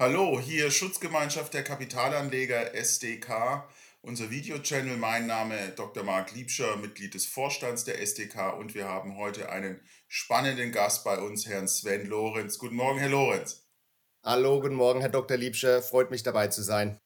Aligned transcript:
Hallo, 0.00 0.38
hier 0.40 0.70
Schutzgemeinschaft 0.70 1.54
der 1.54 1.64
Kapitalanleger 1.64 2.72
SDK, 2.72 3.68
unser 4.00 4.30
Videochannel. 4.30 4.96
Mein 4.96 5.26
Name 5.26 5.72
Dr. 5.74 6.04
Marc 6.04 6.32
Liebscher, 6.36 6.76
Mitglied 6.76 7.14
des 7.14 7.26
Vorstands 7.26 7.82
der 7.82 8.00
SDK 8.00 8.56
und 8.56 8.76
wir 8.76 8.86
haben 8.86 9.16
heute 9.16 9.50
einen 9.50 9.80
spannenden 10.06 10.70
Gast 10.70 11.02
bei 11.02 11.18
uns, 11.18 11.48
Herrn 11.48 11.66
Sven 11.66 12.06
Lorenz. 12.06 12.58
Guten 12.58 12.76
Morgen, 12.76 13.00
Herr 13.00 13.08
Lorenz. 13.08 13.66
Hallo, 14.22 14.60
guten 14.60 14.76
Morgen, 14.76 15.00
Herr 15.00 15.08
Dr. 15.08 15.36
Liebscher. 15.36 15.82
Freut 15.82 16.12
mich 16.12 16.22
dabei 16.22 16.46
zu 16.46 16.62
sein. 16.62 17.00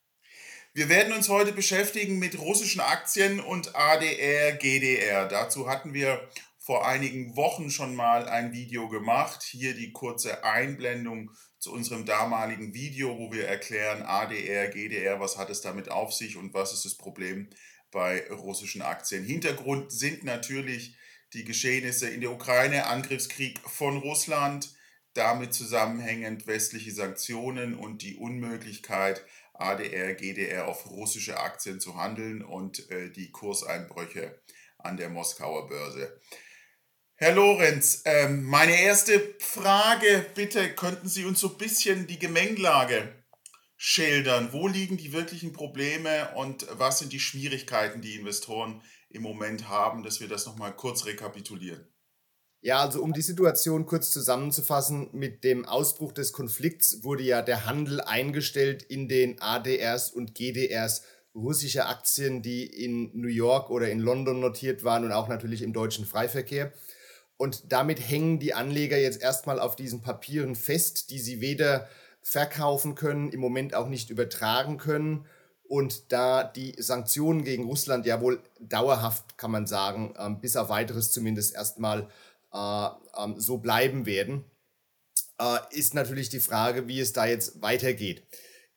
Wir 0.75 0.91
werden 0.91 1.15
uns 1.15 1.31
heute 1.31 1.53
beschäftigen 1.53 2.19
mit 2.19 2.39
russischen 2.39 2.83
Aktien 2.83 3.41
und 3.41 3.75
ADR, 3.75 4.53
GDR. 4.53 5.29
Dazu 5.29 5.67
hatten 5.67 5.95
wir 5.95 6.21
vor 6.63 6.87
einigen 6.87 7.35
Wochen 7.35 7.71
schon 7.71 7.97
mal 7.97 8.29
ein 8.29 8.53
Video 8.53 8.89
gemacht. 8.89 9.43
Hier 9.43 9.75
die 9.75 9.91
kurze 9.91 10.45
Einblendung 10.45 11.33
zu 11.59 11.73
unserem 11.73 12.07
damaligen 12.07 12.73
Video, 12.73 13.19
wo 13.19 13.33
wir 13.33 13.49
erklären, 13.49 14.03
ADR, 14.03 14.69
GDR, 14.69 15.19
was 15.19 15.37
hat 15.37 15.51
es 15.51 15.61
damit 15.61 15.91
auf 15.91 16.13
sich 16.13 16.37
und 16.37 16.55
was 16.55 16.73
ist 16.73 16.85
das 16.85 16.95
Problem 16.95 17.51
bei 17.91 18.31
russischen 18.31 18.81
Aktien. 18.81 19.25
Hintergrund 19.25 19.91
sind 19.91 20.23
natürlich 20.23 20.95
die 21.33 21.45
Geschehnisse 21.45 22.09
in 22.09 22.21
der 22.21 22.31
Ukraine, 22.31 22.87
Angriffskrieg 22.87 23.59
von 23.69 23.97
Russland, 23.97 24.73
damit 25.15 25.55
zusammenhängend 25.55 26.47
westliche 26.47 26.93
Sanktionen 26.93 27.75
und 27.75 28.03
die 28.03 28.15
Unmöglichkeit, 28.15 29.25
ADR, 29.55 30.15
GDR 30.15 30.69
auf 30.69 30.89
russische 30.89 31.41
Aktien 31.41 31.81
zu 31.81 31.97
handeln 31.97 32.43
und 32.43 32.89
äh, 32.91 33.11
die 33.11 33.33
Kurseinbrüche 33.33 34.41
an 34.79 34.97
der 34.97 35.09
Moskauer 35.09 35.67
Börse. 35.67 36.21
Herr 37.23 37.37
Lorenz, 37.37 38.03
ähm, 38.05 38.43
meine 38.43 38.83
erste 38.83 39.37
Frage, 39.39 40.27
bitte 40.35 40.71
könnten 40.71 41.07
Sie 41.07 41.25
uns 41.25 41.39
so 41.39 41.51
ein 41.51 41.57
bisschen 41.57 42.09
die 42.09 42.19
Gemengelage 42.19 43.15
schildern. 43.77 44.49
Wo 44.51 44.67
liegen 44.67 44.97
die 44.97 45.13
wirklichen 45.13 45.53
Probleme 45.53 46.35
und 46.35 46.67
was 46.73 46.99
sind 46.99 47.13
die 47.13 47.21
Schwierigkeiten, 47.21 48.01
die 48.01 48.17
Investoren 48.17 48.83
im 49.09 49.23
Moment 49.23 49.69
haben, 49.69 50.03
dass 50.03 50.21
wir 50.21 50.27
das 50.27 50.47
nochmal 50.47 50.75
kurz 50.75 51.07
rekapitulieren? 51.07 51.87
Ja, 52.61 52.81
also 52.81 53.01
um 53.01 53.13
die 53.13 53.23
Situation 53.23 53.87
kurz 53.87 54.11
zusammenzufassen, 54.11 55.11
mit 55.13 55.45
dem 55.45 55.65
Ausbruch 55.65 56.11
des 56.11 56.33
Konflikts 56.33 57.05
wurde 57.05 57.23
ja 57.23 57.41
der 57.41 57.67
Handel 57.67 58.01
eingestellt 58.01 58.83
in 58.83 59.07
den 59.07 59.41
ADRs 59.41 60.11
und 60.11 60.35
GDRs 60.35 61.05
russischer 61.37 61.89
Aktien, 61.89 62.43
die 62.43 62.67
in 62.67 63.13
New 63.15 63.29
York 63.29 63.71
oder 63.71 63.89
in 63.91 64.01
London 64.01 64.41
notiert 64.41 64.83
waren 64.83 65.05
und 65.05 65.13
auch 65.13 65.29
natürlich 65.29 65.63
im 65.63 65.73
deutschen 65.73 66.05
Freiverkehr. 66.05 66.73
Und 67.37 67.73
damit 67.73 67.99
hängen 67.99 68.39
die 68.39 68.55
Anleger 68.55 68.99
jetzt 68.99 69.21
erstmal 69.21 69.59
auf 69.59 69.77
diesen 69.77 70.01
Papieren 70.01 70.55
fest, 70.55 71.11
die 71.11 71.19
sie 71.19 71.41
weder 71.41 71.89
verkaufen 72.23 72.95
können, 72.95 73.31
im 73.31 73.41
Moment 73.41 73.75
auch 73.75 73.89
nicht 73.89 74.11
übertragen 74.11 74.79
können. 74.79 75.27
Und 75.65 76.13
da 76.13 76.45
die 76.45 76.75
Sanktionen 76.79 77.45
gegen 77.45 77.65
Russland 77.65 78.07
ja 78.07 78.21
wohl 78.21 78.43
dauerhaft, 78.61 79.39
kann 79.39 79.51
man 79.51 79.67
sagen, 79.67 80.15
ähm, 80.19 80.41
bis 80.41 80.57
auf 80.57 80.69
weiteres 80.69 81.13
zumindest 81.13 81.55
erstmal 81.55 82.09
äh, 82.53 82.89
ähm, 83.19 83.41
so 83.41 83.59
bleiben 83.59 84.07
werden, 84.07 84.45
äh, 85.41 85.59
ist 85.71 85.95
natürlich 85.95 86.29
die 86.29 86.41
Frage, 86.41 86.89
wie 86.89 87.01
es 87.01 87.13
da 87.13 87.27
jetzt 87.27 87.63
weitergeht. 87.63 88.23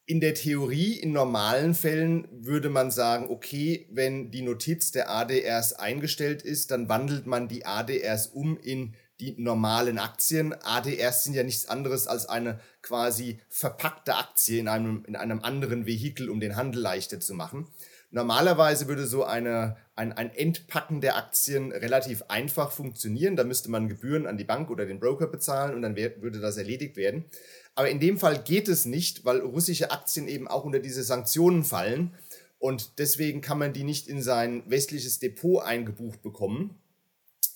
In 0.07 0.21
der 0.21 0.35
Theorie, 0.35 0.93
in 0.93 1.13
normalen 1.13 1.73
Fällen 1.73 2.27
würde 2.31 2.69
man 2.69 2.91
sagen, 2.91 3.27
okay, 3.31 3.87
wenn 3.89 4.29
die 4.29 4.43
Notiz 4.43 4.91
der 4.91 5.09
ADRs 5.09 5.73
eingestellt 5.73 6.43
ist, 6.43 6.69
dann 6.69 6.89
wandelt 6.89 7.25
man 7.25 7.47
die 7.47 7.65
ADRs 7.65 8.27
um 8.27 8.55
in 8.57 8.93
die 9.19 9.33
normalen 9.39 9.97
Aktien. 9.97 10.53
ADRs 10.61 11.23
sind 11.23 11.33
ja 11.33 11.41
nichts 11.41 11.67
anderes 11.67 12.05
als 12.05 12.27
eine 12.27 12.59
quasi 12.83 13.39
verpackte 13.49 14.15
Aktie 14.15 14.59
in 14.59 14.67
einem, 14.67 15.03
in 15.07 15.15
einem 15.15 15.39
anderen 15.39 15.87
Vehikel, 15.87 16.29
um 16.29 16.39
den 16.39 16.55
Handel 16.55 16.83
leichter 16.83 17.19
zu 17.19 17.33
machen. 17.33 17.67
Normalerweise 18.11 18.87
würde 18.87 19.07
so 19.07 19.23
eine, 19.23 19.75
ein, 19.95 20.11
ein 20.13 20.33
Entpacken 20.33 20.99
der 20.99 21.15
Aktien 21.15 21.71
relativ 21.71 22.23
einfach 22.27 22.71
funktionieren. 22.71 23.35
Da 23.35 23.43
müsste 23.43 23.71
man 23.71 23.87
Gebühren 23.87 24.27
an 24.27 24.37
die 24.37 24.43
Bank 24.43 24.69
oder 24.69 24.85
den 24.85 24.99
Broker 24.99 25.27
bezahlen 25.27 25.73
und 25.73 25.81
dann 25.81 25.95
wär, 25.95 26.21
würde 26.21 26.39
das 26.39 26.57
erledigt 26.57 26.97
werden. 26.97 27.25
Aber 27.75 27.89
in 27.89 27.99
dem 27.99 28.17
Fall 28.17 28.43
geht 28.43 28.67
es 28.67 28.85
nicht, 28.85 29.23
weil 29.25 29.39
russische 29.39 29.91
Aktien 29.91 30.27
eben 30.27 30.47
auch 30.47 30.65
unter 30.65 30.79
diese 30.79 31.03
Sanktionen 31.03 31.63
fallen. 31.63 32.13
Und 32.59 32.99
deswegen 32.99 33.41
kann 33.41 33.59
man 33.59 33.73
die 33.73 33.83
nicht 33.83 34.07
in 34.07 34.21
sein 34.21 34.63
westliches 34.67 35.19
Depot 35.19 35.63
eingebucht 35.63 36.21
bekommen. 36.21 36.77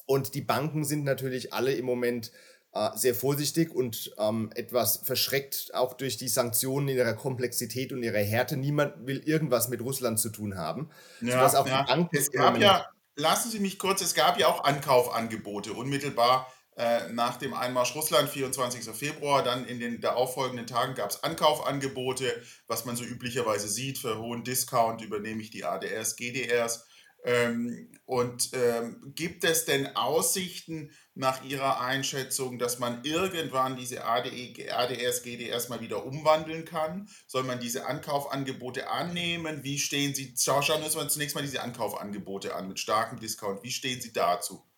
Und 0.06 0.34
die 0.34 0.42
Banken 0.42 0.86
sind 0.86 1.04
natürlich 1.04 1.54
alle 1.54 1.74
im 1.74 1.86
Moment 1.86 2.32
äh, 2.74 2.90
sehr 2.96 3.16
vorsichtig 3.16 3.72
und 3.72 4.12
ähm, 4.18 4.52
etwas 4.56 5.02
verschreckt, 5.04 5.74
auch 5.74 5.94
durch 5.94 6.18
die 6.18 6.28
Sanktionen 6.28 6.88
in 6.90 6.98
ihrer 6.98 7.14
Komplexität 7.14 7.92
und 7.92 8.04
ihrer 8.04 8.20
Härte. 8.20 8.58
Niemand 8.58 9.08
will 9.08 9.20
irgendwas 9.20 9.70
mit 9.70 9.82
Russland 9.82 10.20
zu 10.20 10.30
tun 10.30 10.58
haben. 10.58 10.90
Ja, 11.22 11.48
auch 11.48 11.68
ja. 11.68 12.10
es 12.12 12.32
gab 12.32 12.58
ja, 12.60 12.86
lassen 13.16 13.50
Sie 13.50 13.60
mich 13.60 13.80
kurz, 13.80 14.02
es 14.02 14.14
gab 14.14 14.40
ja 14.40 14.48
auch 14.48 14.64
Ankaufangebote 14.64 15.74
unmittelbar 15.74 16.48
äh, 16.80 17.10
nach 17.12 17.36
dem 17.36 17.54
Einmarsch 17.54 17.94
Russland, 17.94 18.30
24. 18.30 18.96
Februar, 18.96 19.44
dann 19.44 19.66
in 19.66 19.82
den 19.82 20.00
darauffolgenden 20.00 20.66
Tagen 20.66 20.96
gab 20.96 21.10
es 21.10 21.22
Ankaufangebote, 21.22 22.42
was 22.68 22.86
man 22.86 22.96
so 22.96 23.04
üblicherweise 23.04 23.68
sieht, 23.68 23.98
für 23.98 24.18
hohen 24.18 24.46
Discount 24.46 25.02
übernehme 25.02 25.42
ich 25.42 25.50
die 25.50 25.66
ADRs, 25.66 26.16
GDRs. 26.16 26.88
Ähm, 27.26 27.92
und 28.06 28.50
ähm, 28.54 29.14
gibt 29.14 29.44
es 29.44 29.66
denn 29.66 29.96
Aussichten 29.96 30.92
nach 31.14 31.44
Ihrer 31.44 31.82
Einschätzung, 31.82 32.58
dass 32.58 32.80
man 32.80 33.04
irgendwann 33.04 33.76
diese 33.76 34.04
ADE, 34.06 34.72
ADRs, 34.72 35.22
GDRs 35.22 35.70
mal 35.70 35.82
wieder 35.82 36.06
umwandeln 36.06 36.66
kann? 36.66 37.10
Soll 37.28 37.44
man 37.44 37.60
diese 37.60 37.86
Ankaufangebote 37.86 38.90
annehmen? 38.90 39.64
Wie 39.64 39.78
stehen 39.78 40.16
Sie, 40.16 40.34
schauen 40.38 40.66
wir 40.82 41.02
uns 41.02 41.14
zunächst 41.14 41.36
mal 41.36 41.42
diese 41.42 41.62
Ankaufangebote 41.62 42.56
an 42.56 42.68
mit 42.68 42.80
starkem 42.80 43.20
Discount. 43.20 43.64
Wie 43.64 43.72
stehen 43.72 44.02
Sie 44.02 44.14
dazu? 44.14 44.69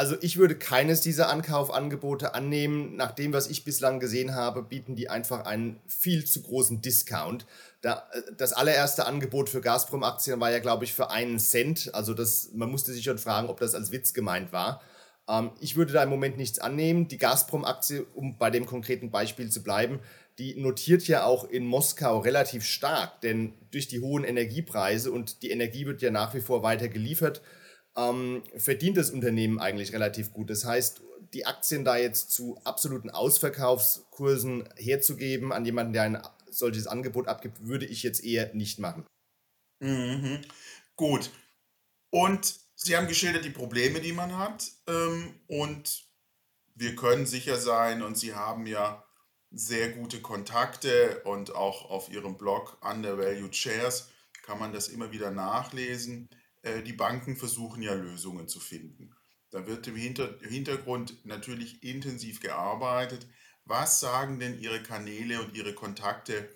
Also 0.00 0.16
ich 0.22 0.38
würde 0.38 0.56
keines 0.56 1.02
dieser 1.02 1.28
Ankaufangebote 1.28 2.32
annehmen. 2.32 2.96
Nach 2.96 3.10
dem, 3.10 3.34
was 3.34 3.48
ich 3.48 3.64
bislang 3.64 4.00
gesehen 4.00 4.34
habe, 4.34 4.62
bieten 4.62 4.96
die 4.96 5.10
einfach 5.10 5.44
einen 5.44 5.78
viel 5.86 6.24
zu 6.24 6.40
großen 6.40 6.80
Discount. 6.80 7.44
Da, 7.82 8.08
äh, 8.12 8.22
das 8.34 8.54
allererste 8.54 9.04
Angebot 9.04 9.50
für 9.50 9.60
Gazprom-Aktien 9.60 10.40
war 10.40 10.50
ja, 10.50 10.60
glaube 10.60 10.84
ich, 10.84 10.94
für 10.94 11.10
einen 11.10 11.38
Cent. 11.38 11.94
Also 11.94 12.14
das, 12.14 12.48
man 12.54 12.70
musste 12.70 12.94
sich 12.94 13.04
schon 13.04 13.18
fragen, 13.18 13.50
ob 13.50 13.60
das 13.60 13.74
als 13.74 13.92
Witz 13.92 14.14
gemeint 14.14 14.54
war. 14.54 14.80
Ähm, 15.28 15.50
ich 15.60 15.76
würde 15.76 15.92
da 15.92 16.02
im 16.02 16.08
Moment 16.08 16.38
nichts 16.38 16.60
annehmen. 16.60 17.06
Die 17.08 17.18
Gazprom-Aktie, 17.18 18.06
um 18.14 18.38
bei 18.38 18.48
dem 18.48 18.64
konkreten 18.64 19.10
Beispiel 19.10 19.50
zu 19.50 19.62
bleiben, 19.62 20.00
die 20.38 20.58
notiert 20.58 21.06
ja 21.08 21.24
auch 21.24 21.44
in 21.44 21.66
Moskau 21.66 22.20
relativ 22.20 22.64
stark, 22.64 23.20
denn 23.20 23.52
durch 23.70 23.86
die 23.86 24.00
hohen 24.00 24.24
Energiepreise 24.24 25.12
und 25.12 25.42
die 25.42 25.50
Energie 25.50 25.84
wird 25.84 26.00
ja 26.00 26.10
nach 26.10 26.32
wie 26.32 26.40
vor 26.40 26.62
weiter 26.62 26.88
geliefert, 26.88 27.42
ähm, 28.00 28.42
verdient 28.56 28.96
das 28.96 29.10
Unternehmen 29.10 29.58
eigentlich 29.58 29.92
relativ 29.92 30.32
gut. 30.32 30.50
Das 30.50 30.64
heißt, 30.64 31.02
die 31.34 31.46
Aktien 31.46 31.84
da 31.84 31.96
jetzt 31.96 32.32
zu 32.32 32.58
absoluten 32.64 33.10
Ausverkaufskursen 33.10 34.68
herzugeben 34.76 35.52
an 35.52 35.64
jemanden, 35.64 35.92
der 35.92 36.02
ein 36.02 36.22
solches 36.50 36.86
Angebot 36.86 37.28
abgibt, 37.28 37.66
würde 37.66 37.86
ich 37.86 38.02
jetzt 38.02 38.24
eher 38.24 38.52
nicht 38.54 38.78
machen. 38.78 39.06
Mhm. 39.80 40.40
Gut. 40.96 41.30
Und 42.10 42.58
Sie 42.74 42.96
haben 42.96 43.08
geschildert 43.08 43.44
die 43.44 43.50
Probleme, 43.50 44.00
die 44.00 44.12
man 44.12 44.38
hat. 44.38 44.66
Ähm, 44.88 45.34
und 45.46 46.04
wir 46.74 46.96
können 46.96 47.26
sicher 47.26 47.58
sein, 47.58 48.02
und 48.02 48.16
Sie 48.16 48.34
haben 48.34 48.66
ja 48.66 49.04
sehr 49.50 49.90
gute 49.90 50.20
Kontakte 50.20 51.20
und 51.24 51.54
auch 51.54 51.90
auf 51.90 52.10
Ihrem 52.10 52.38
Blog 52.38 52.78
Undervalued 52.80 53.54
Shares 53.54 54.08
kann 54.42 54.58
man 54.58 54.72
das 54.72 54.88
immer 54.88 55.12
wieder 55.12 55.30
nachlesen 55.30 56.28
äh, 56.62 56.82
die 56.82 56.92
Banken 56.92 57.36
versuchen 57.36 57.82
ja 57.82 57.94
Lösungen 57.94 58.48
zu 58.48 58.60
finden. 58.60 59.14
Da 59.50 59.66
wird 59.66 59.86
im 59.88 59.96
Hintergrund 59.96 61.24
natürlich 61.26 61.82
intensiv 61.82 62.40
gearbeitet. 62.40 63.26
Was 63.64 64.00
sagen 64.00 64.38
denn 64.38 64.60
Ihre 64.60 64.82
Kanäle 64.82 65.42
und 65.42 65.56
Ihre 65.56 65.74
Kontakte, 65.74 66.48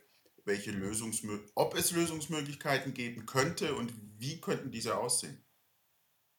welche 0.44 0.70
Lösungsmö 0.70 1.38
ob 1.54 1.74
es 1.76 1.90
Lösungsmöglichkeiten 1.90 2.94
geben 2.94 3.26
könnte 3.26 3.74
und 3.74 3.92
wie 4.18 4.40
könnten 4.40 4.70
diese 4.70 4.96
aussehen? 4.96 5.43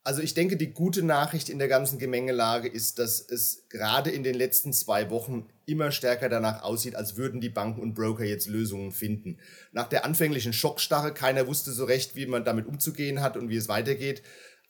Also 0.06 0.22
ich 0.22 0.36
denke, 0.36 0.56
die 0.56 0.72
gute 0.72 1.02
Nachricht 1.02 1.50
in 1.50 1.58
der 1.58 1.68
ganzen 1.68 1.98
Gemengelage 1.98 2.68
ist, 2.68 3.00
dass 3.00 3.20
es 3.20 3.66
gerade 3.70 4.12
in 4.12 4.22
den 4.22 4.36
letzten 4.36 4.72
zwei 4.72 5.10
Wochen 5.10 5.48
immer 5.66 5.92
stärker 5.92 6.30
danach 6.30 6.62
aussieht, 6.62 6.96
als 6.96 7.18
würden 7.18 7.42
die 7.42 7.50
Banken 7.50 7.82
und 7.82 7.96
Broker 7.96 8.24
jetzt 8.24 8.48
Lösungen 8.48 8.92
finden. 8.92 9.40
Nach 9.72 9.90
der 9.90 10.06
anfänglichen 10.06 10.54
Schockstarre, 10.54 11.12
keiner 11.12 11.48
wusste 11.48 11.72
so 11.72 11.86
recht, 11.86 12.16
wie 12.16 12.28
man 12.28 12.46
damit 12.46 12.68
umzugehen 12.68 13.22
hat 13.22 13.36
und 13.36 13.50
wie 13.50 13.56
es 13.56 13.68
weitergeht, 13.68 14.22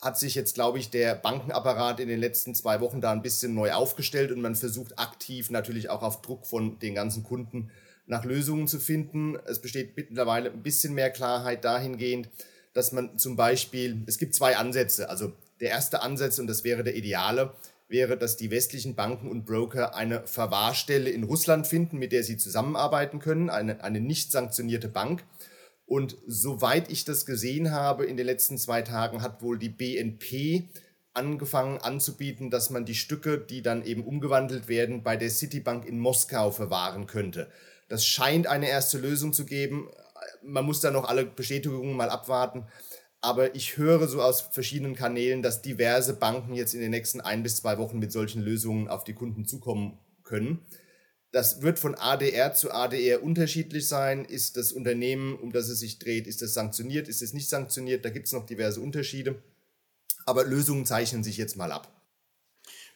hat 0.01 0.17
sich 0.17 0.35
jetzt, 0.35 0.55
glaube 0.55 0.79
ich, 0.79 0.89
der 0.89 1.15
Bankenapparat 1.15 1.99
in 1.99 2.07
den 2.07 2.21
letzten 2.21 2.55
zwei 2.55 2.79
Wochen 2.79 3.01
da 3.01 3.11
ein 3.11 3.21
bisschen 3.21 3.53
neu 3.53 3.73
aufgestellt 3.73 4.31
und 4.31 4.39
man 4.39 4.55
versucht 4.55 4.97
aktiv 4.99 5.49
natürlich 5.49 5.89
auch 5.89 6.01
auf 6.01 6.21
Druck 6.21 6.47
von 6.47 6.79
den 6.79 6.95
ganzen 6.95 7.23
Kunden 7.23 7.71
nach 8.05 8.23
Lösungen 8.23 8.69
zu 8.69 8.79
finden. 8.79 9.37
Es 9.45 9.61
besteht 9.61 9.97
mittlerweile 9.97 10.49
ein 10.49 10.63
bisschen 10.63 10.93
mehr 10.93 11.09
Klarheit 11.09 11.65
dahingehend, 11.65 12.29
dass 12.75 12.91
man 12.91 13.17
zum 13.17 13.35
Beispiel, 13.35 14.03
es 14.05 14.19
gibt 14.19 14.35
zwei 14.35 14.57
Ansätze. 14.57 15.09
Also 15.09 15.31
der 15.61 15.69
erste 15.69 16.01
Ansatz, 16.01 16.37
und 16.37 16.47
das 16.47 16.63
wäre 16.63 16.83
der 16.83 16.95
ideale, 16.95 17.53
wäre, 17.87 18.17
dass 18.17 18.35
die 18.35 18.51
westlichen 18.51 18.95
Banken 18.95 19.31
und 19.31 19.45
Broker 19.45 19.95
eine 19.95 20.27
Verwahrstelle 20.27 21.09
in 21.09 21.23
Russland 21.23 21.67
finden, 21.67 21.97
mit 21.97 22.11
der 22.11 22.23
sie 22.23 22.35
zusammenarbeiten 22.35 23.19
können, 23.19 23.49
eine, 23.49 23.81
eine 23.83 24.01
nicht 24.01 24.31
sanktionierte 24.31 24.89
Bank. 24.89 25.23
Und 25.85 26.17
soweit 26.27 26.91
ich 26.91 27.05
das 27.05 27.25
gesehen 27.25 27.71
habe 27.71 28.05
in 28.05 28.17
den 28.17 28.25
letzten 28.25 28.57
zwei 28.57 28.81
Tagen, 28.81 29.21
hat 29.21 29.41
wohl 29.41 29.57
die 29.57 29.69
BNP 29.69 30.67
angefangen 31.13 31.77
anzubieten, 31.77 32.51
dass 32.51 32.71
man 32.71 32.83
die 32.83 32.95
Stücke, 32.95 33.37
die 33.37 33.61
dann 33.61 33.85
eben 33.85 34.03
umgewandelt 34.03 34.67
werden, 34.67 35.01
bei 35.01 35.15
der 35.15 35.29
Citibank 35.29 35.85
in 35.85 35.97
Moskau 35.97 36.51
verwahren 36.51 37.07
könnte. 37.07 37.49
Das 37.87 38.05
scheint 38.05 38.47
eine 38.47 38.67
erste 38.67 38.97
Lösung 38.97 39.31
zu 39.31 39.45
geben. 39.45 39.87
Man 40.45 40.65
muss 40.65 40.79
da 40.79 40.91
noch 40.91 41.07
alle 41.07 41.25
Bestätigungen 41.25 41.95
mal 41.95 42.09
abwarten. 42.09 42.65
Aber 43.21 43.55
ich 43.55 43.77
höre 43.77 44.07
so 44.07 44.21
aus 44.21 44.41
verschiedenen 44.41 44.95
Kanälen, 44.95 45.41
dass 45.41 45.63
diverse 45.63 46.13
Banken 46.13 46.53
jetzt 46.53 46.75
in 46.75 46.81
den 46.81 46.91
nächsten 46.91 47.21
ein 47.21 47.41
bis 47.41 47.57
zwei 47.57 47.77
Wochen 47.79 47.97
mit 47.97 48.11
solchen 48.11 48.41
Lösungen 48.41 48.87
auf 48.87 49.03
die 49.03 49.15
Kunden 49.15 49.45
zukommen 49.45 49.97
können. 50.23 50.63
Das 51.31 51.61
wird 51.61 51.79
von 51.79 51.95
ADR 51.95 52.53
zu 52.53 52.71
ADR 52.71 53.23
unterschiedlich 53.23 53.87
sein. 53.87 54.25
Ist 54.25 54.57
das 54.57 54.71
Unternehmen, 54.71 55.37
um 55.37 55.51
das 55.51 55.69
es 55.69 55.79
sich 55.79 55.99
dreht, 55.99 56.27
ist 56.27 56.41
es 56.41 56.53
sanktioniert, 56.53 57.07
ist 57.07 57.21
es 57.21 57.33
nicht 57.33 57.49
sanktioniert? 57.49 58.05
Da 58.05 58.09
gibt 58.09 58.27
es 58.27 58.31
noch 58.31 58.45
diverse 58.45 58.79
Unterschiede. 58.79 59.41
Aber 60.25 60.45
Lösungen 60.45 60.85
zeichnen 60.85 61.23
sich 61.23 61.37
jetzt 61.37 61.57
mal 61.57 61.71
ab. 61.71 61.91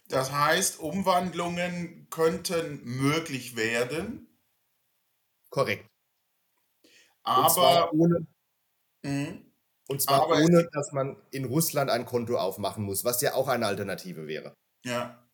Das 0.10 0.32
heißt, 0.32 0.80
Umwandlungen 0.80 2.08
könnten 2.10 2.82
möglich 2.84 3.56
werden. 3.56 4.28
Korrekt. 5.50 5.89
Aber 7.30 7.94
ohne, 7.94 8.28
mh, 9.04 9.40
und 9.88 10.02
zwar 10.02 10.24
Aber 10.24 10.38
ohne, 10.38 10.70
dass 10.72 10.92
man 10.92 11.18
in 11.32 11.46
Russland 11.46 11.90
ein 11.90 12.06
Konto 12.06 12.38
aufmachen 12.38 12.84
muss, 12.84 13.04
was 13.04 13.22
ja 13.22 13.34
auch 13.34 13.48
eine 13.48 13.66
Alternative 13.66 14.28
wäre. 14.28 14.54
Ja. 14.86 15.28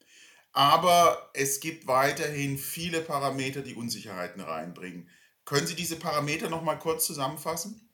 Aber 0.54 1.30
es 1.34 1.60
gibt 1.60 1.88
weiterhin 1.88 2.58
viele 2.58 3.02
Parameter, 3.02 3.62
die 3.62 3.76
Unsicherheiten 3.76 4.42
reinbringen. 4.42 5.10
Können 5.44 5.68
Sie 5.68 5.76
diese 5.76 5.98
Parameter 5.98 6.50
noch 6.50 6.64
mal 6.64 6.78
kurz 6.78 7.06
zusammenfassen? 7.06 7.90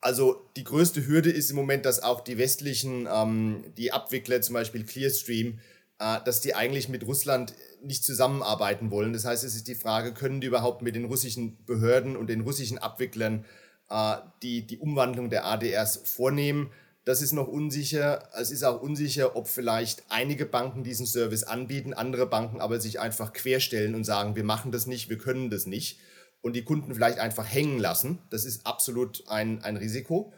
Also 0.00 0.50
die 0.56 0.64
größte 0.64 1.06
Hürde 1.06 1.30
ist 1.30 1.50
im 1.50 1.56
Moment, 1.56 1.84
dass 1.84 2.02
auch 2.02 2.22
die 2.22 2.38
westlichen, 2.38 3.06
ähm, 3.12 3.74
die 3.76 3.92
Abwickler, 3.92 4.40
zum 4.40 4.54
Beispiel 4.54 4.84
Clearstream, 4.84 5.60
dass 6.00 6.40
die 6.40 6.54
eigentlich 6.54 6.88
mit 6.88 7.06
Russland 7.06 7.54
nicht 7.82 8.04
zusammenarbeiten 8.04 8.90
wollen. 8.90 9.12
Das 9.12 9.24
heißt, 9.24 9.44
es 9.44 9.54
ist 9.54 9.68
die 9.68 9.74
Frage, 9.74 10.14
können 10.14 10.40
die 10.40 10.46
überhaupt 10.46 10.82
mit 10.82 10.94
den 10.94 11.04
russischen 11.04 11.62
Behörden 11.66 12.16
und 12.16 12.28
den 12.28 12.40
russischen 12.40 12.78
Abwicklern 12.78 13.44
äh, 13.90 14.16
die 14.42 14.66
die 14.66 14.78
Umwandlung 14.78 15.30
der 15.30 15.44
ADRs 15.44 16.00
vornehmen. 16.04 16.70
Das 17.04 17.22
ist 17.22 17.32
noch 17.32 17.48
unsicher. 17.48 18.28
Es 18.38 18.50
ist 18.50 18.62
auch 18.62 18.80
unsicher, 18.80 19.36
ob 19.36 19.48
vielleicht 19.48 20.04
einige 20.08 20.46
Banken 20.46 20.84
diesen 20.84 21.06
Service 21.06 21.42
anbieten, 21.42 21.92
andere 21.92 22.26
Banken 22.26 22.60
aber 22.60 22.80
sich 22.80 23.00
einfach 23.00 23.32
querstellen 23.32 23.94
und 23.94 24.04
sagen, 24.04 24.36
wir 24.36 24.44
machen 24.44 24.70
das 24.70 24.86
nicht, 24.86 25.08
wir 25.08 25.18
können 25.18 25.50
das 25.50 25.66
nicht. 25.66 25.98
Und 26.40 26.54
die 26.54 26.64
Kunden 26.64 26.94
vielleicht 26.94 27.18
einfach 27.18 27.46
hängen 27.46 27.78
lassen. 27.78 28.18
Das 28.30 28.44
ist 28.44 28.66
absolut 28.66 29.24
ein, 29.28 29.62
ein 29.62 29.76
Risiko. 29.76 30.32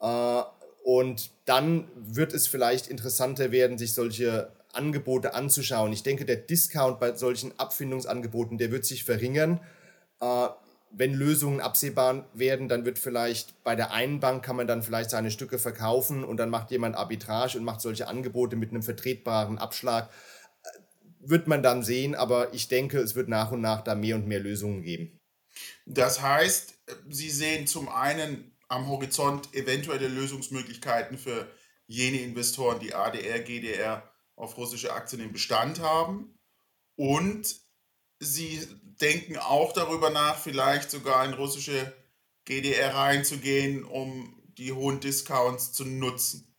Äh, 0.00 0.42
und 0.84 1.30
dann 1.44 1.88
wird 1.96 2.32
es 2.32 2.46
vielleicht 2.46 2.86
interessanter 2.88 3.52
werden, 3.52 3.78
sich 3.78 3.92
solche 3.92 4.50
Angebote 4.72 5.34
anzuschauen. 5.34 5.92
Ich 5.92 6.02
denke, 6.02 6.24
der 6.24 6.36
Discount 6.36 6.98
bei 6.98 7.14
solchen 7.14 7.58
Abfindungsangeboten, 7.58 8.58
der 8.58 8.70
wird 8.70 8.84
sich 8.84 9.04
verringern. 9.04 9.60
Äh, 10.20 10.48
wenn 10.94 11.14
Lösungen 11.14 11.60
absehbar 11.60 12.28
werden, 12.34 12.68
dann 12.68 12.84
wird 12.84 12.98
vielleicht 12.98 13.62
bei 13.64 13.74
der 13.74 13.92
einen 13.92 14.20
Bank 14.20 14.44
kann 14.44 14.56
man 14.56 14.66
dann 14.66 14.82
vielleicht 14.82 15.10
seine 15.10 15.30
Stücke 15.30 15.58
verkaufen 15.58 16.22
und 16.22 16.36
dann 16.36 16.50
macht 16.50 16.70
jemand 16.70 16.96
Arbitrage 16.96 17.56
und 17.56 17.64
macht 17.64 17.80
solche 17.80 18.08
Angebote 18.08 18.56
mit 18.56 18.70
einem 18.70 18.82
vertretbaren 18.82 19.58
Abschlag. 19.58 20.10
Wird 21.20 21.46
man 21.46 21.62
dann 21.62 21.82
sehen, 21.82 22.14
aber 22.14 22.52
ich 22.52 22.68
denke, 22.68 22.98
es 22.98 23.14
wird 23.14 23.28
nach 23.28 23.52
und 23.52 23.62
nach 23.62 23.82
da 23.82 23.94
mehr 23.94 24.16
und 24.16 24.26
mehr 24.26 24.40
Lösungen 24.40 24.82
geben. 24.82 25.18
Das 25.86 26.20
heißt, 26.20 26.74
Sie 27.08 27.30
sehen 27.30 27.66
zum 27.66 27.88
einen 27.88 28.52
am 28.68 28.88
Horizont 28.88 29.54
eventuelle 29.54 30.08
Lösungsmöglichkeiten 30.08 31.16
für 31.16 31.46
jene 31.86 32.18
Investoren, 32.18 32.80
die 32.80 32.94
ADR, 32.94 33.38
GDR 33.40 34.11
auf 34.36 34.56
russische 34.56 34.92
Aktien 34.92 35.22
im 35.22 35.32
Bestand 35.32 35.80
haben 35.80 36.38
und 36.96 37.62
Sie 38.24 38.60
denken 39.00 39.36
auch 39.36 39.72
darüber 39.72 40.10
nach, 40.10 40.38
vielleicht 40.38 40.92
sogar 40.92 41.24
in 41.24 41.34
russische 41.34 41.92
GDR 42.44 42.94
reinzugehen, 42.94 43.82
um 43.82 44.40
die 44.58 44.72
hohen 44.72 45.00
Discounts 45.00 45.72
zu 45.72 45.84
nutzen. 45.84 46.54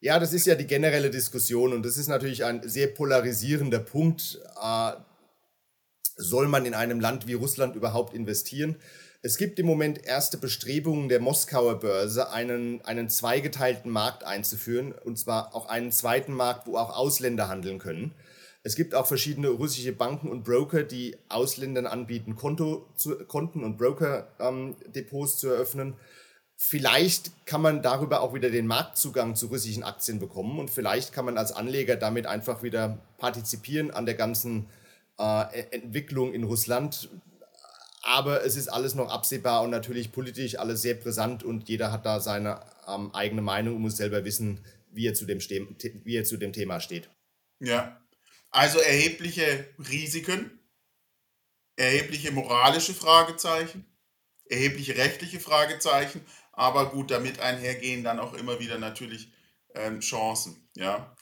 Ja, 0.00 0.18
das 0.18 0.32
ist 0.32 0.46
ja 0.46 0.54
die 0.54 0.66
generelle 0.66 1.10
Diskussion 1.10 1.74
und 1.74 1.82
das 1.82 1.98
ist 1.98 2.06
natürlich 2.06 2.44
ein 2.46 2.66
sehr 2.66 2.86
polarisierender 2.86 3.80
Punkt. 3.80 4.40
Soll 6.20 6.48
man 6.48 6.66
in 6.66 6.74
einem 6.74 6.98
Land 6.98 7.28
wie 7.28 7.34
Russland 7.34 7.76
überhaupt 7.76 8.12
investieren? 8.12 8.74
Es 9.22 9.36
gibt 9.36 9.60
im 9.60 9.66
Moment 9.66 10.04
erste 10.04 10.36
Bestrebungen 10.36 11.08
der 11.08 11.20
Moskauer 11.20 11.78
Börse, 11.78 12.30
einen, 12.30 12.84
einen 12.84 13.08
zweigeteilten 13.08 13.90
Markt 13.90 14.24
einzuführen, 14.24 14.92
und 14.92 15.16
zwar 15.16 15.54
auch 15.54 15.68
einen 15.68 15.92
zweiten 15.92 16.32
Markt, 16.32 16.66
wo 16.66 16.76
auch 16.76 16.96
Ausländer 16.96 17.48
handeln 17.48 17.78
können. 17.78 18.14
Es 18.64 18.74
gibt 18.74 18.96
auch 18.96 19.06
verschiedene 19.06 19.48
russische 19.48 19.92
Banken 19.92 20.28
und 20.28 20.42
Broker, 20.42 20.82
die 20.82 21.16
Ausländern 21.28 21.86
anbieten, 21.86 22.34
Konto 22.34 22.88
zu, 22.96 23.16
Konten 23.26 23.62
und 23.62 23.78
Broker-Depots 23.78 25.32
ähm, 25.34 25.38
zu 25.38 25.48
eröffnen. 25.48 25.94
Vielleicht 26.56 27.46
kann 27.46 27.62
man 27.62 27.80
darüber 27.80 28.22
auch 28.22 28.34
wieder 28.34 28.50
den 28.50 28.66
Marktzugang 28.66 29.36
zu 29.36 29.46
russischen 29.46 29.84
Aktien 29.84 30.18
bekommen 30.18 30.58
und 30.58 30.70
vielleicht 30.70 31.12
kann 31.12 31.24
man 31.24 31.38
als 31.38 31.52
Anleger 31.52 31.94
damit 31.94 32.26
einfach 32.26 32.64
wieder 32.64 32.98
partizipieren 33.18 33.92
an 33.92 34.06
der 34.06 34.16
ganzen 34.16 34.64
äh, 34.64 34.87
Entwicklung 35.18 36.32
in 36.32 36.44
Russland. 36.44 37.08
Aber 38.02 38.44
es 38.44 38.56
ist 38.56 38.68
alles 38.68 38.94
noch 38.94 39.10
absehbar 39.10 39.62
und 39.62 39.70
natürlich 39.70 40.12
politisch 40.12 40.58
alles 40.58 40.82
sehr 40.82 40.94
brisant 40.94 41.42
und 41.42 41.68
jeder 41.68 41.92
hat 41.92 42.06
da 42.06 42.20
seine 42.20 42.60
ähm, 42.86 43.14
eigene 43.14 43.42
Meinung 43.42 43.76
und 43.76 43.82
muss 43.82 43.96
selber 43.96 44.24
wissen, 44.24 44.64
wie 44.90 45.06
er, 45.06 45.14
zu 45.14 45.26
dem, 45.26 45.40
wie 45.40 46.16
er 46.16 46.24
zu 46.24 46.36
dem 46.36 46.52
Thema 46.52 46.80
steht. 46.80 47.10
Ja, 47.60 48.00
also 48.50 48.78
erhebliche 48.78 49.68
Risiken, 49.90 50.58
erhebliche 51.76 52.32
moralische 52.32 52.94
Fragezeichen, 52.94 53.84
erhebliche 54.46 54.96
rechtliche 54.96 55.40
Fragezeichen, 55.40 56.24
aber 56.52 56.90
gut, 56.90 57.10
damit 57.10 57.40
einhergehen 57.40 58.04
dann 58.04 58.18
auch 58.18 58.34
immer 58.34 58.58
wieder 58.58 58.78
natürlich 58.78 59.32
ähm, 59.74 60.00
Chancen. 60.00 60.68
Ja? 60.76 61.14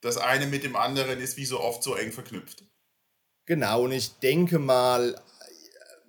Das 0.00 0.18
eine 0.18 0.46
mit 0.46 0.62
dem 0.62 0.76
anderen 0.76 1.18
ist 1.18 1.36
wie 1.36 1.46
so 1.46 1.60
oft 1.60 1.82
so 1.82 1.94
eng 1.94 2.12
verknüpft. 2.12 2.64
Genau, 3.46 3.84
und 3.84 3.92
ich 3.92 4.18
denke 4.18 4.58
mal, 4.58 5.14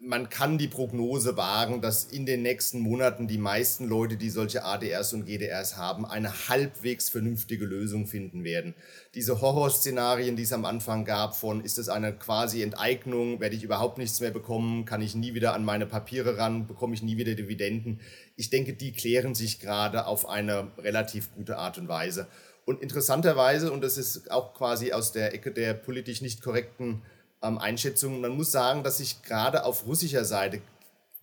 man 0.01 0.27
kann 0.27 0.57
die 0.57 0.67
Prognose 0.67 1.37
wagen, 1.37 1.81
dass 1.81 2.05
in 2.05 2.25
den 2.25 2.41
nächsten 2.41 2.79
Monaten 2.79 3.27
die 3.27 3.37
meisten 3.37 3.85
Leute, 3.85 4.17
die 4.17 4.31
solche 4.31 4.63
ADRs 4.63 5.13
und 5.13 5.25
GDRs 5.25 5.77
haben, 5.77 6.03
eine 6.07 6.49
halbwegs 6.49 7.09
vernünftige 7.09 7.65
Lösung 7.65 8.07
finden 8.07 8.43
werden. 8.43 8.73
Diese 9.13 9.39
Horrorszenarien, 9.39 10.35
die 10.35 10.43
es 10.43 10.53
am 10.53 10.65
Anfang 10.65 11.05
gab, 11.05 11.35
von 11.35 11.63
ist 11.63 11.77
es 11.77 11.89
eine 11.89 12.11
quasi 12.11 12.63
Enteignung, 12.63 13.39
werde 13.39 13.55
ich 13.55 13.63
überhaupt 13.63 13.99
nichts 13.99 14.19
mehr 14.19 14.31
bekommen, 14.31 14.85
kann 14.85 15.03
ich 15.03 15.13
nie 15.13 15.35
wieder 15.35 15.53
an 15.53 15.63
meine 15.63 15.85
Papiere 15.85 16.39
ran, 16.39 16.65
bekomme 16.65 16.95
ich 16.95 17.03
nie 17.03 17.17
wieder 17.17 17.35
Dividenden. 17.35 17.99
Ich 18.35 18.49
denke, 18.49 18.73
die 18.73 18.93
klären 18.93 19.35
sich 19.35 19.59
gerade 19.59 20.07
auf 20.07 20.27
eine 20.27 20.71
relativ 20.79 21.31
gute 21.35 21.59
Art 21.59 21.77
und 21.77 21.87
Weise. 21.87 22.25
Und 22.65 22.81
interessanterweise, 22.81 23.71
und 23.71 23.81
das 23.83 23.99
ist 23.99 24.31
auch 24.31 24.55
quasi 24.55 24.91
aus 24.91 25.11
der 25.11 25.35
Ecke 25.35 25.51
der 25.51 25.75
politisch 25.75 26.21
nicht 26.21 26.41
korrekten 26.41 27.03
ähm, 27.41 27.57
Einschätzungen. 27.57 28.21
Man 28.21 28.31
muss 28.31 28.51
sagen, 28.51 28.83
dass 28.83 28.97
sich 28.97 29.21
gerade 29.23 29.63
auf 29.65 29.85
russischer 29.85 30.25
Seite 30.25 30.61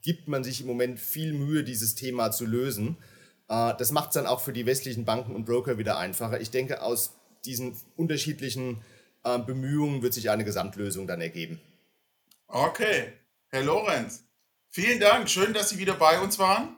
gibt 0.02 0.28
man 0.28 0.44
sich 0.44 0.60
im 0.60 0.66
Moment 0.66 1.00
viel 1.00 1.32
Mühe, 1.32 1.64
dieses 1.64 1.94
Thema 1.94 2.30
zu 2.30 2.44
lösen. 2.44 2.96
Äh, 3.48 3.72
das 3.78 3.90
macht 3.90 4.08
es 4.10 4.14
dann 4.14 4.26
auch 4.26 4.40
für 4.40 4.52
die 4.52 4.66
westlichen 4.66 5.04
Banken 5.04 5.34
und 5.34 5.46
Broker 5.46 5.78
wieder 5.78 5.98
einfacher. 5.98 6.40
Ich 6.40 6.50
denke, 6.50 6.82
aus 6.82 7.14
diesen 7.44 7.76
unterschiedlichen 7.96 8.82
äh, 9.24 9.38
Bemühungen 9.38 10.02
wird 10.02 10.14
sich 10.14 10.30
eine 10.30 10.44
Gesamtlösung 10.44 11.06
dann 11.06 11.20
ergeben. 11.20 11.60
Okay, 12.46 13.14
Herr 13.48 13.62
Lorenz, 13.62 14.24
vielen 14.68 15.00
Dank. 15.00 15.28
Schön, 15.28 15.54
dass 15.54 15.70
Sie 15.70 15.78
wieder 15.78 15.94
bei 15.94 16.20
uns 16.20 16.38
waren. 16.38 16.76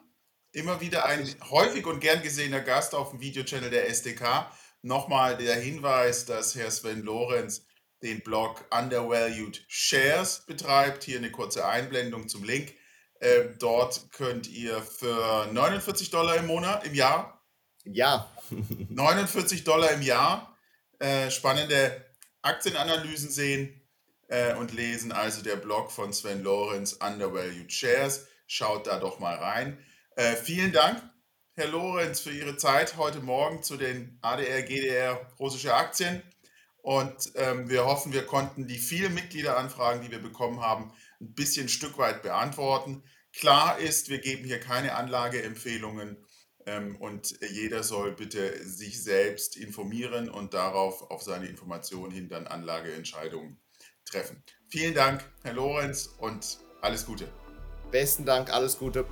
Immer 0.53 0.81
wieder 0.81 1.05
ein 1.05 1.29
häufig 1.51 1.85
und 1.87 2.01
gern 2.01 2.23
gesehener 2.23 2.61
Gast 2.61 2.95
auf 2.95 3.11
dem 3.11 3.21
Videochannel 3.21 3.71
der 3.71 3.91
SDK. 3.91 4.51
Nochmal 4.83 5.37
der 5.37 5.57
Hinweis, 5.57 6.25
dass 6.25 6.55
Herr 6.55 6.71
Sven 6.71 7.03
Lorenz 7.03 7.67
den 8.07 8.21
Blog 8.21 8.65
Undervalued 8.71 9.65
Shares 9.69 10.47
betreibt. 10.47 11.05
Hier 11.05 11.19
eine 11.19 11.31
kurze 11.31 11.67
Einblendung 11.67 12.29
zum 12.29 12.45
Link. 12.45 12.75
Äh, 13.21 13.49
dort 13.59 14.13
könnt 14.13 14.49
ihr 14.49 14.81
für 14.83 15.47
49 15.53 16.11
Dollar 16.11 16.37
im 16.37 16.47
Monat, 16.47 16.87
im 16.87 16.95
Jahr, 16.95 17.43
ja. 17.85 18.31
49 18.89 19.65
Dollar 19.65 19.91
im 19.93 20.03
Jahr 20.03 20.57
äh, 20.99 21.31
spannende 21.31 22.05
Aktienanalysen 22.43 23.31
sehen 23.31 23.81
äh, 24.29 24.55
und 24.55 24.73
lesen. 24.73 25.13
Also 25.13 25.43
der 25.43 25.57
Blog 25.57 25.91
von 25.91 26.13
Sven 26.13 26.43
Lorenz, 26.43 26.95
Undervalued 26.95 27.73
Shares. 27.73 28.29
Schaut 28.47 28.87
da 28.87 29.01
doch 29.01 29.19
mal 29.19 29.35
rein. 29.35 29.85
Äh, 30.15 30.37
vielen 30.37 30.73
Dank, 30.73 31.03
Herr 31.55 31.67
Lorenz, 31.69 32.21
für 32.21 32.31
Ihre 32.31 32.57
Zeit 32.57 32.97
heute 32.97 33.21
Morgen 33.21 33.63
zu 33.63 33.77
den 33.77 34.19
ADR, 34.23 34.63
GDR 34.63 35.21
russische 35.41 35.75
Aktien. 35.75 36.23
Und 36.87 37.33
ähm, 37.35 37.69
wir 37.69 37.85
hoffen, 37.85 38.13
wir 38.13 38.25
konnten 38.25 38.69
die 38.69 38.79
vielen 38.79 39.13
Mitgliederanfragen, 39.13 40.03
die 40.03 40.13
wir 40.13 40.21
bekommen 40.21 40.61
haben, 40.61 40.93
ein 41.21 41.35
bisschen 41.35 41.67
ein 41.67 41.69
Stück 41.69 41.99
weit 41.99 42.23
beantworten. 42.23 43.03
Klar 43.33 43.81
ist, 43.81 44.09
wir 44.09 44.21
geben 44.21 44.45
hier 44.45 44.61
keine 44.61 44.95
Anlageempfehlungen 44.95 46.25
ähm, 46.65 46.95
und 46.95 47.41
jeder 47.51 47.83
soll 47.83 48.13
bitte 48.13 48.65
sich 48.65 49.03
selbst 49.03 49.57
informieren 49.57 50.31
und 50.31 50.55
darauf 50.55 51.11
auf 51.11 51.23
seine 51.23 51.47
Informationen 51.47 52.13
hin 52.13 52.29
dann 52.29 52.47
Anlageentscheidungen 52.47 53.61
treffen. 54.05 54.45
Vielen 54.69 54.95
Dank, 54.95 55.29
Herr 55.43 55.55
Lorenz, 55.55 56.15
und 56.19 56.61
alles 56.83 57.05
Gute. 57.05 57.29
Besten 57.91 58.25
Dank, 58.25 58.53
alles 58.53 58.79
Gute. 58.79 59.05